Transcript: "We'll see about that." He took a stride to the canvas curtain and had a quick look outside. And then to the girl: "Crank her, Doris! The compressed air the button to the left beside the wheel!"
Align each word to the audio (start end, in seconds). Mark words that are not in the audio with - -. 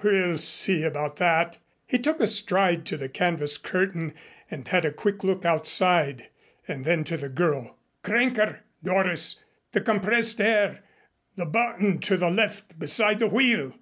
"We'll 0.00 0.38
see 0.38 0.84
about 0.84 1.16
that." 1.16 1.58
He 1.84 1.98
took 1.98 2.20
a 2.20 2.26
stride 2.28 2.86
to 2.86 2.96
the 2.96 3.08
canvas 3.08 3.58
curtain 3.58 4.14
and 4.48 4.68
had 4.68 4.84
a 4.84 4.92
quick 4.92 5.24
look 5.24 5.44
outside. 5.44 6.28
And 6.68 6.84
then 6.84 7.02
to 7.02 7.16
the 7.16 7.28
girl: 7.28 7.76
"Crank 8.04 8.36
her, 8.36 8.60
Doris! 8.84 9.42
The 9.72 9.80
compressed 9.80 10.40
air 10.40 10.84
the 11.34 11.46
button 11.46 11.98
to 12.02 12.16
the 12.16 12.30
left 12.30 12.78
beside 12.78 13.18
the 13.18 13.26
wheel!" 13.26 13.74